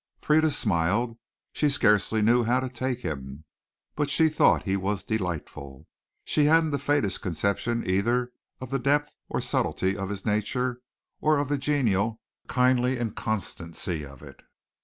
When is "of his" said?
9.95-10.25